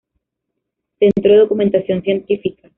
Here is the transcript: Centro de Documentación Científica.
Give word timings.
Centro 0.97 1.31
de 1.31 1.37
Documentación 1.37 2.01
Científica. 2.01 2.69